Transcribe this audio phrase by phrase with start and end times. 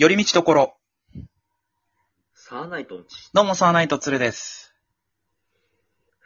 [0.00, 0.76] 寄り道ところ。
[2.32, 4.72] サーナイトンチ、どうも、サーナイトツルです。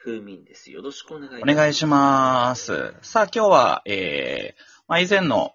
[0.04, 0.70] 風民です。
[0.70, 2.92] よろしくお願いしお願いします。
[3.00, 5.54] さあ、今日は、えー、まあ、以前の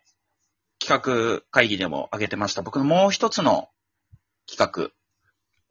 [0.80, 3.69] 企画会議でも挙げてました、僕のもう一つの
[4.49, 4.92] 企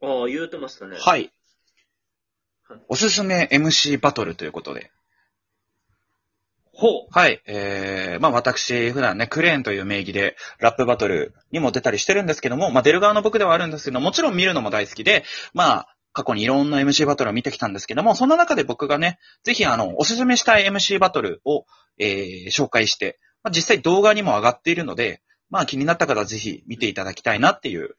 [0.01, 0.95] ああ、言うてましたね。
[0.95, 1.01] 画。
[1.01, 1.33] はい
[2.69, 2.79] はい。
[2.87, 4.89] おすすめ MC バトルということで。
[6.79, 7.07] ほう。
[7.09, 7.41] はい。
[7.47, 15.23] えー、まあ私、普段ね、クレーンという名義で、ラップバトルにも出たりしてるんですけども、まあ出る側の僕ではあるんですけど、もちろん見るのも大好きで、
[15.55, 21.65] まあ、過去にいろんな MC バトルを見てきたんですけども、そんな中で僕がね、ぜひあの、おすすめしたい MC バトルを、
[21.97, 27.95] えー、紹介して、まあ、実際動画にも上がっているので、まあ気になった方はぜひ見ていただきたいなっていう、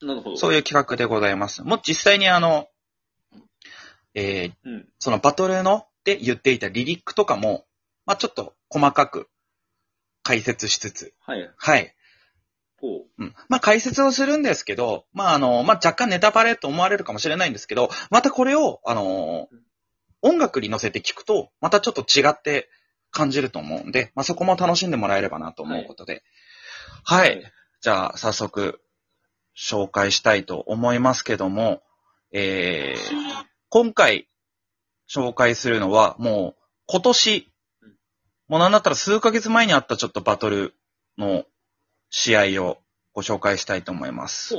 [0.00, 0.36] なるほど。
[0.36, 1.62] そういう企画でございます。
[1.62, 2.68] もう実際にあの、
[4.14, 4.88] えー、うん。
[4.98, 7.66] そのバトルので言っていたリリックとかも、
[8.06, 9.28] まあちょっと細かく
[10.22, 11.50] 解説しつつ、はい。
[11.54, 11.94] はい。
[12.80, 13.06] ほう。
[13.18, 13.34] うん。
[13.50, 19.48] まあ解説をするんですけど、まああの、まあ若干ネタバレと思われるかもしれないんですけど、またこれを、あの、
[20.22, 22.70] 音楽に乗せて聞くと、またちょっと違って
[23.10, 26.22] 感じると思うんで、まあそこも楽しんでもらえればなと思うことで。
[27.04, 27.52] はい。
[27.82, 28.80] じゃあ早速
[29.54, 31.82] 紹介したいと思いますけども、
[32.32, 34.28] えー、今回
[35.08, 37.48] 紹介するのはもう今年
[37.82, 37.96] うん、
[38.48, 40.74] もうなんだったら数ヶ月前にあったちょっとバトル
[41.16, 41.44] の
[42.10, 42.78] 試合を
[43.12, 44.54] ご紹介したいと思います。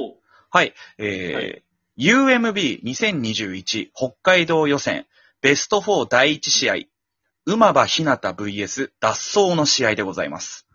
[0.49, 0.73] はい。
[0.97, 1.69] えー
[1.99, 5.05] UMB2021 北海道予選
[5.41, 6.75] ベスト4第1試合、
[7.45, 10.65] 馬場ひなた VS 脱走の試合でございます。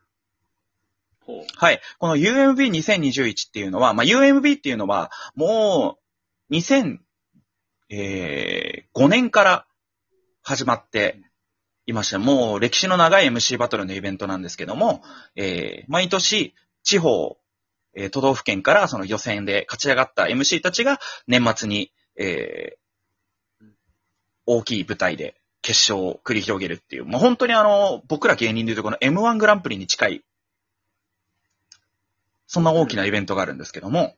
[1.57, 1.81] はい。
[1.99, 6.55] この UMB2021 っていうのは、まあ、UMB っていうのは、もう、
[8.97, 9.67] 2005年から
[10.43, 11.21] 始まって
[11.87, 12.19] いました。
[12.19, 15.03] もう歴史の長い MC バトルのイベントなんですけども、
[15.37, 17.37] えー毎年、地方、
[17.95, 23.67] えー都道府県からその予選で勝ち上がった MC たちが年末に、えー
[24.47, 30.25] 大きい舞台で決勝を繰り広げるっていう、もう本当にあの、僕ら芸人でいうとこの M1 グランプリに近い
[32.47, 34.15] そんな大きなイベントがあるんですけども。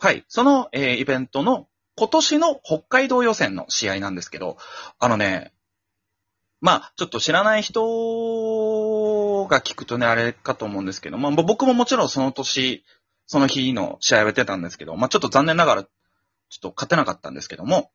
[0.00, 0.24] はい。
[0.28, 1.68] その、えーイベントの
[1.98, 4.56] 今年の北海道予選の試合なんですけど、
[5.00, 5.52] あのね、
[6.60, 12.84] まあ、ちょっと知らない人が聞くとね、あれかと思うんですけど、まあ、僕ももちろんその年、
[13.26, 17.90] その日の試合をやってたんですけど、まあ、ちょっと残念ながら、ちょっと勝てなかったんですけども、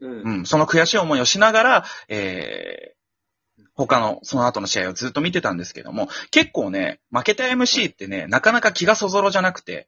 [0.00, 0.22] うん。
[0.22, 9.86] うん、その悔しい思いをしながら、えー、他の、その後の試合をずっと見てたんですけども、結構ね、負けた MC ってね、なかなか気がそぞろじゃなくて、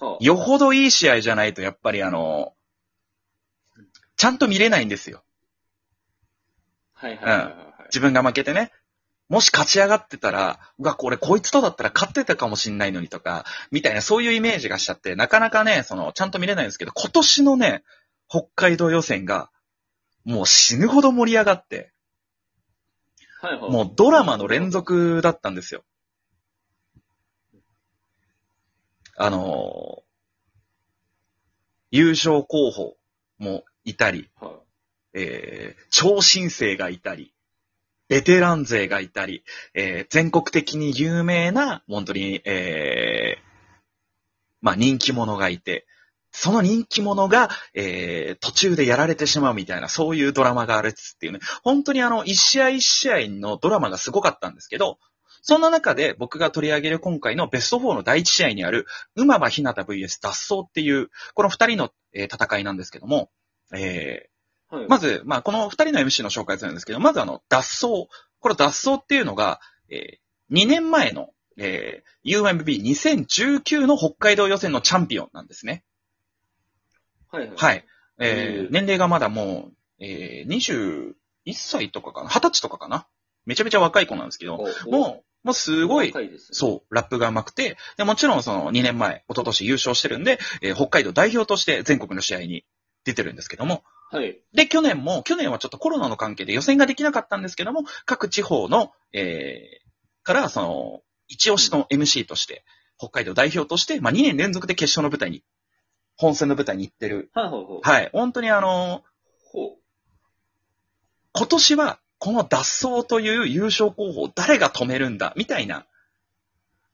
[0.00, 0.24] はあ。
[0.24, 2.54] よほどいい試合じゃないと、やっぱりあの、
[4.16, 5.22] ちゃんと見れないんですよ。
[6.94, 7.54] はいはいはいはい。
[7.86, 8.72] 自分が負けてね。
[9.28, 17.82] もし勝ち上がってたら、うわ、これこいつとだったら勝ってたかもしんないのにとか、みたいなそういうイメージがしちゃって、なかなかね、その、ちゃんと見れないんですけど、今年のね、
[18.28, 19.50] 北海道予選が、
[20.24, 21.92] もう死ぬほど盛り上がって、
[23.40, 23.70] はいはい。
[23.70, 24.70] もうドラマの連。
[24.70, 25.84] 続だったんですよ。
[29.18, 30.06] あのー
[31.92, 32.96] 優勝候補
[33.38, 34.60] もいたり、は
[35.14, 37.32] えー超新星がいたり、
[38.08, 43.40] ベテラン勢がいたり、えー全国的に有名な、本当に、えー
[44.60, 45.86] まあ人気者がいて、
[46.32, 51.38] その人気者が、えー途中でやられてしまうみたいな、そういうドラマがあるっつっていうね。
[51.62, 54.98] 本当にあの、一試合一試合のドラマがすごかったんですけど、
[55.42, 63.30] そんな中で僕が取り上げる今回のベスト4の第一試合にある、馬場ひなた VS 脱走っていう、この二人の、えー戦いなんですけども、
[63.72, 64.80] えーい。
[64.80, 64.88] はい。
[64.88, 68.08] まず、まあ、この二人の MC の紹介するんですけど、まずあの、脱走。
[68.40, 70.18] これ脱走っていうのが、えー
[70.52, 75.84] 2年前の、えー UMB2019 の北海道予選のチャンピオンなんですね。
[77.30, 77.56] はいはい。
[77.56, 77.84] はい。
[78.18, 81.14] えーうん年齢がまだもう、えー
[81.46, 83.06] 21歳とかかな ?20 歳とかかな？
[83.44, 84.58] めちゃめちゃ若い子なんですけど、
[84.90, 86.38] もう、もうすごい、若いね。
[86.38, 92.64] そう、ラップが上手くて、で、もちろんその2年前、一昨年優勝してるんで、えー北海道代表として全国の試合に
[93.04, 94.40] 出てるんですけども、はい。
[94.52, 102.64] で、去年も、去年はちょっとコロナの関係で予選ができなかったんですけども、各地方の、えー、から、その、一押しの MC として、
[102.98, 105.44] 北海道代表として、まあ、2年連続で決勝の舞台に、
[106.16, 107.30] 本戦の舞台に行ってる。
[107.34, 107.80] はいはいはい。
[107.82, 108.10] はい。
[108.12, 109.04] 本当にあの、
[109.52, 109.76] ほ
[111.32, 115.86] 今年は、この脱走という優勝候補を誰が止めるんだ、みたいな、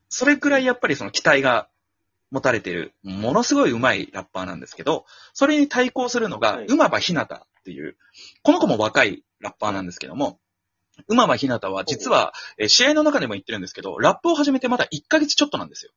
[0.09, 1.67] それくらいやっぱりその期待が
[2.31, 7.95] 持たれてる、ものすごい上手いラッパーなんですけど、それに対抗するのがはい、馬場ひなたっていう、
[8.41, 10.39] この子も若いラッパーなんですけども、
[11.07, 15.91] 馬場ひなたは実は、えー試合の中でも言ってるんですけど、ラップを始めてまだ1ヶ月ちょっとなんですよ。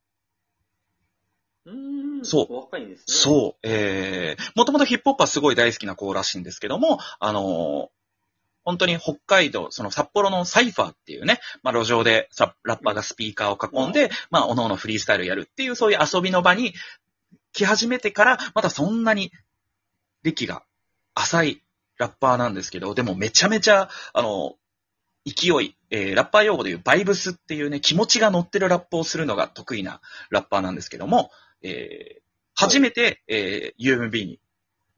[1.66, 2.24] うーん。
[2.24, 3.04] そう若いんですね。
[3.06, 3.66] そう。
[3.66, 7.95] えー、もともとヒップホップはすごい大好きな子らしいんですけども、あのー
[8.66, 16.74] 本当に北海道、その札幌のサイファーっていうね、まあ路上でさラッパーがスピーカーを囲んで、まあ各々フリースタイルやるっていうそういう遊びの場に
[17.52, 19.30] 来始めてから、まだそんなに
[20.24, 20.64] 歴が
[21.14, 21.62] 浅い
[21.96, 24.56] ラッパーなんですけど、でもめちゃめちゃ、あの、
[25.24, 31.30] 勢い、えーラッパー用語でいうバイブスっていうね、気持ちが乗ってるラップをするのが得意なラッパーなんですけども、
[31.62, 32.26] えー
[32.58, 34.40] 初めて、えー UMB に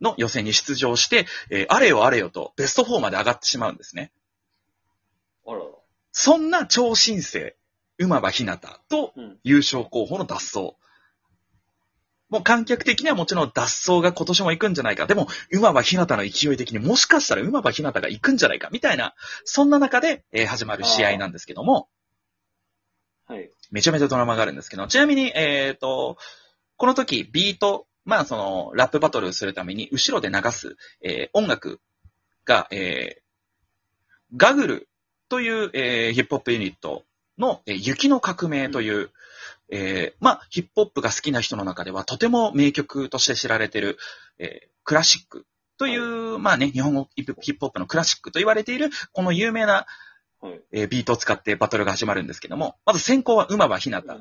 [0.01, 4.13] の予選に出場して、えーあれよあれよとベスト4まで上がってしまうんですね。
[5.47, 5.65] あらら。
[6.13, 7.55] そんな超新星、
[7.99, 9.39] 馬場ひなたとうん。
[9.43, 10.75] 優勝候補の脱走。
[12.29, 15.07] もう観客的にはもちろん脱走が今年も行くんじゃないか。
[15.07, 19.15] でも、馬場ひなたの勢い的にもしかしたら馬場ひなたが行くんじゃないか、みたいな、
[19.45, 21.89] そんな中で、えー始まる試合なんですけども、
[23.27, 23.51] はい。
[23.71, 26.19] めちゃめちゃドラマがあるんですけど、ちなみに、えっ、と、
[26.77, 31.79] この時、ビート、まあ、その、ラップバトルするために、後ろで流す、えー音楽
[32.47, 33.23] が、えー
[34.35, 34.89] ガグル
[35.29, 37.05] という、えーヒップホップユニット
[37.37, 39.11] の、えー雪の革命という、
[39.71, 43.99] えーまあ、ヒップホップが好きな人の中では、とても名曲として知られている、
[44.39, 45.45] えークラシック
[45.77, 49.87] という、まあね、日本語ヒップヒップホップのクラシックと言われている、この有名な、
[50.41, 50.61] はい。
[50.73, 54.17] えービートを使ってバトルが始まるんですけども、まず先行は馬場ひなた。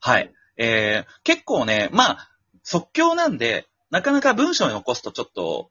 [0.00, 0.32] はい。
[0.56, 2.30] えー、結構ね、まあ、
[2.62, 5.70] 即興なんで、なかなか文章に起こすとちょっと、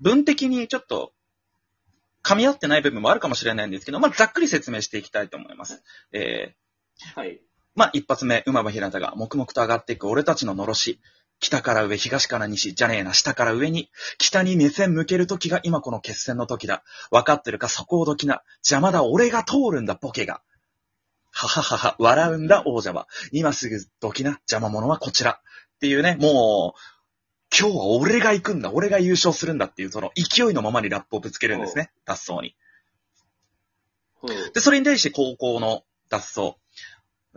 [0.00, 1.12] 文的にちょっと、
[2.22, 5.82] 噛み合ってない部分もあるかもしれないんですけど、まあ、ざっくり説明していきたいと思います。
[6.12, 7.40] えー、はい。
[7.74, 11.00] まあ、一発目、馬場ひなたが黙々と上がっていく俺たちののろし。
[11.38, 13.90] 北から上、東から西、じゃねえな、下から上に。
[14.18, 16.82] 北に目線向ける時が今この決戦の時だ。
[17.10, 18.42] 分かってるか、そこをどきな。
[18.58, 20.42] 邪魔だ、俺が通るんだ、ボケが。
[21.30, 23.08] はははは、笑うんだ、王者は。
[23.32, 25.40] 今すぐどきな、邪魔者はこちら。
[25.76, 26.80] っていうね、もう、
[27.56, 32.54] 今日は俺が行くんだ、俺が優勝するんだっていう、その勢いのままにラップをぶつけるんですね、脱走に。
[34.20, 34.52] はい。
[34.52, 36.56] で、それに対して高校の脱走。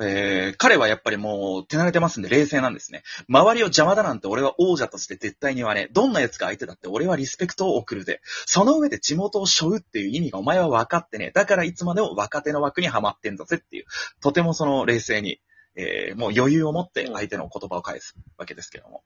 [0.01, 3.03] えー、彼はやっぱりもう手慣れてますんで冷静なんですね。
[3.29, 5.93] 周りを邪魔だなんて俺は王者として絶対に言わねえ。
[5.93, 8.19] どんな奴が相手だって俺はリスペクトを送るぜ。
[8.45, 11.31] その上で地元を背負うっていう意味がお前は分かってねえ。
[11.31, 13.85] だからいつまでも若手の枠にはまってんだぜっていう。
[14.21, 15.39] とてもその冷静に、
[15.75, 19.03] えー、もう余裕を持って相手の言葉を返すわけですけども。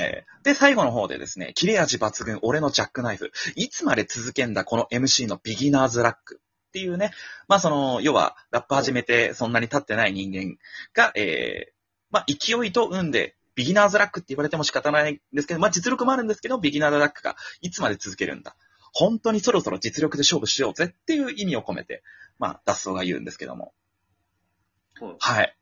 [0.00, 3.32] えーで、最後の方でですね、切れ味抜群、俺のジャックナイフ。
[3.56, 6.40] いつまで続けんだ、この MC のビギナーズラック。
[6.74, 7.12] っていうね、
[7.46, 10.58] まあその、要は、ラップ始めてそんなに経ってない人間
[10.92, 11.72] が、えー、
[12.10, 18.56] まあ勢いと運で、ビギナーズラックって言われても仕方ないんですけど、まあ実力もあるんですけど、ビギナーズラックがいつまで続けるんだ。
[18.92, 22.02] 本当にそろそろ実力で勝負しようぜっていう意味を込めて、
[22.40, 23.72] まあ脱走が言うんですけども。
[25.00, 25.16] はい。
[25.20, 25.56] はい。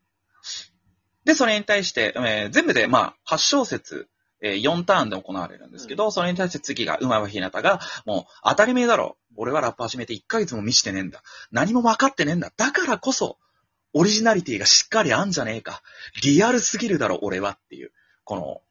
[1.25, 4.09] で、それに対して、えー全部で、まあ、8小節、
[4.43, 9.17] えー4ターンで行われるんですけど、それに対して次が、馬場ひなたが、もう、当たり前だろ。
[9.35, 11.23] 俺はラップ始めて1ヶ月も見してねえんだ。
[11.51, 12.51] 何も分かってねえんだ。
[12.55, 13.37] だからこそ、
[13.93, 15.81] オリジナリティがしっかりあんじゃねえか。
[16.21, 17.91] リアルすぎるだろ、俺はっていう。
[18.25, 18.61] この、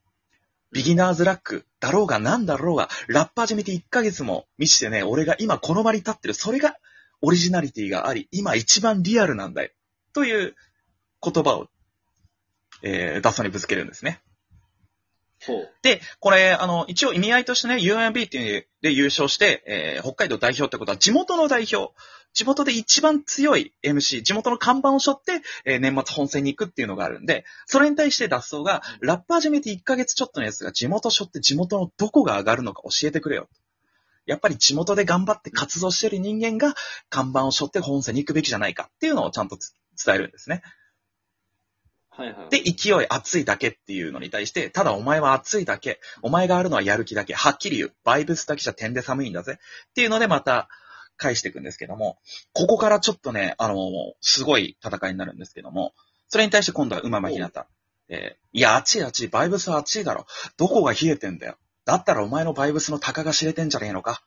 [0.73, 6.35] ビギナーズラックだろうが何だろうが、ラップ始めて1ヶ月も見してね、俺が今この場に立ってる。
[6.35, 6.77] それが
[7.23, 9.71] オリジナリティがあり、今一番リアルなんだよ。
[10.13, 10.55] という
[11.23, 11.69] 言葉を、
[12.83, 14.21] えー、ダッソにぶつけるんですね。
[15.83, 21.93] で、これ、あの、一応意味合いとしてね、UMB っていうで優勝して、えー北海道代表ってことは地元の代表、
[22.33, 33.49] 地元で一番強い MC、地元の看板を背負って、えー年末本戦に行くっていうのがあるんで、それに対して脱走が、ラップ始めて1ヶ月ちょっとのやつが地元背負って地元のどこが上がるのか教えてくれよ。
[34.27, 36.75] やっぱり地元で頑張って活動してる人間が
[37.11, 39.59] 看板を背負って本戦に行くべきじゃないかっていうのをちゃんと
[40.05, 40.63] 伝えるんですね。
[42.15, 42.51] はいはい。
[42.51, 49.59] で、勢い熱いだけっていうのに対して、ただお前は熱いだけ、お前があるのはやる気だけ、はっきり言う、バイブスだけじゃ点で寒いんだぜ。
[49.89, 50.69] っていうのでまた
[51.17, 52.19] 返していくんですけども、
[52.53, 53.77] ここからちょっとね、あの
[54.21, 55.95] すごい戦いになるんですけども、
[56.29, 57.67] それに対して今度は馬間ひなた。
[58.09, 60.27] えーいや、熱い熱い、バイブスは熱いだろ。
[60.59, 61.57] どこが冷えてんだよ。
[61.87, 64.23] だったらお前のバイブスの高が知れてんじゃねえのか。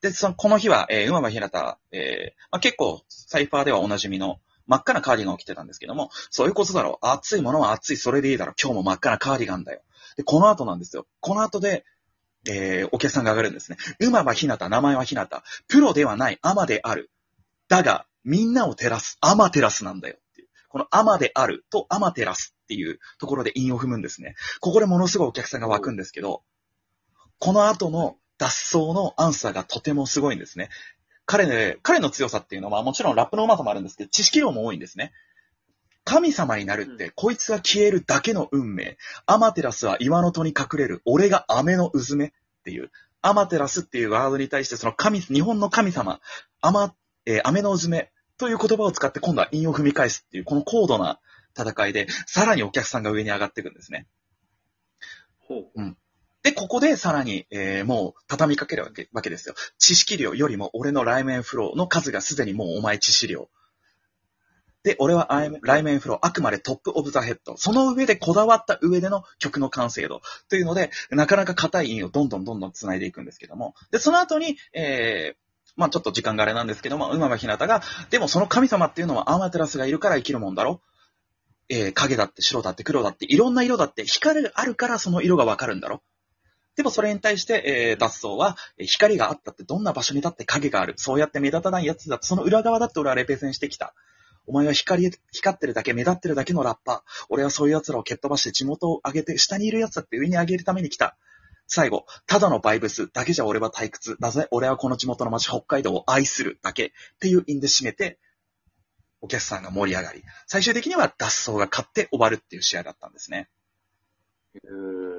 [0.00, 7.06] で、その、この日は、えー、馬間ひなた、えーまあ、結構、サイファーではおなじみの、真っ赤なカーディガンを着てたんですけども、そういうことだろう。
[7.06, 8.54] 熱いものは熱い、それでいいだろう。
[8.60, 9.80] 今日も真っ赤なカーディガンだよ。
[10.16, 11.06] で、この後なんですよ。
[11.20, 11.84] この後で、
[12.48, 13.78] えー、お客さんが上がるんですね。
[14.00, 15.42] 馬はひなた、名前はひなた。
[15.68, 17.10] プロではない、アマである。
[17.68, 20.48] だが、みんなを照らす、アマテラスなんだよっていう。
[20.68, 24.34] このアマであるとアマテラスっていうところで韻を踏むんですね。
[24.60, 26.42] ここでものすごいお客さんが湧くんですけど、
[27.38, 30.68] この後の脱走のアンサーがとてもすごいんですね。
[31.26, 35.12] 彼ね、彼の強さっていうのは、もちろんラップのうまさもあるんですけど、知識量も多いんですね。
[36.04, 38.96] 神様になるって、うんこいつが消えるだけの運命。
[39.26, 41.02] アマテラスは岩の戸に隠れる。
[41.04, 42.32] 俺が雨のうずめっ
[42.64, 42.92] ていう。
[43.22, 46.20] アマテラスっていうワードに対して、その神、日本の神様、
[46.60, 46.94] アマ、
[47.26, 51.18] えー、雨のうずめという言葉を使って今度は韻を踏み返すっていう、この高度な
[51.58, 54.06] 戦いで、さらにお客さんが上に上がっていくんですね。
[55.40, 55.96] ほう。
[56.46, 59.56] で、ここでさらに、えーもう畳みかけるわけわけですよ。
[59.78, 63.48] 知識量よりも俺のライメンフローの数がすでにもうお前知識量。
[64.84, 67.56] で、俺はアイメンライメンフロー、あくまでトップオブザヘッド。
[67.56, 70.22] その上でこだわった上での曲の完成度。
[70.48, 73.74] というので、なかなか硬い韻をどんどんどんどん繋いでいくんですけども。
[73.90, 75.36] で、その後に、えー
[75.74, 80.80] まあちょっと時間があれなんですけども、馬場ひなたが、でもその神様っていうのはアマテラスがいるから生きるもんだろ
[81.68, 86.02] えー影だって白だって黒だっていろんな色だって光があるからその色がわかるんだろ
[86.76, 90.94] でもそれに対して、えー、脱走は、光があったってどんな場所にだって影がある。
[90.96, 93.94] そうやって目立たないやつだって、その裏側だって俺はレペゼンしてきた。
[94.46, 97.26] お前は光、光ってるだけ、目立ってるだけのラッパー。
[97.30, 101.16] 俺はそういう奴らを蹴っ飛ばして地元を上げて、下にいる奴だって上に上げるために来た。
[101.66, 104.16] 最後、ただのバイブスだけじゃ俺は退屈。
[104.20, 104.46] なぜ？
[104.50, 108.18] 俺はこの地元の町北海道を愛するだけっていう因で締めて、
[109.20, 113.48] お客さんが盛り上がり、最終的には脱走が勝って終わるっていう試合だったんですね。
[114.54, 115.15] へー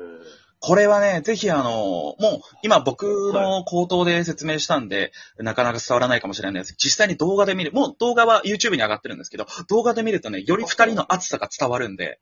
[0.59, 2.17] これはね、ぜひあの、もう
[2.63, 6.75] 今僕の口頭で説明したんで、なかなか伝わらないかもしれないです。
[6.77, 12.19] 実際に動画で見る、もう動画は YouTube に上がってるんですけど、動画で見るとね、より二人の熱さが伝わるんで、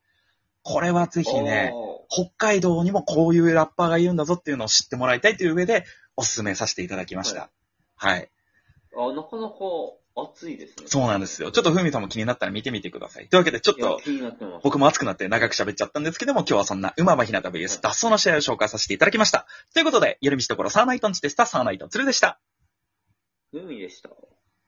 [0.62, 1.72] これはぜひね、
[2.10, 5.84] 北海道にもこういうラッパーがいるんだぞっていうのを知ってもらいたいという上で、
[6.16, 7.50] お勧めさせていただきました。
[7.94, 8.28] はい。
[8.96, 9.54] あーあ、なかなか
[10.16, 10.86] 熱いですね。
[10.86, 11.52] そうなんですよ。
[11.52, 13.28] ちょっとふみさんも気になったら見てみてください。
[13.28, 14.62] というわけで、ちょっと、いや気になってます。
[14.64, 19.46] 僕も熱くなって長く喋っちゃったんですけども、今日はそんな馬場ひなた VS 脱走の試合を紹介させていただきました。
[19.74, 21.44] ということで、夜道ところサーナイトンチでした。
[21.44, 22.40] サーナイトンツルでした。
[23.52, 24.10] 海でした。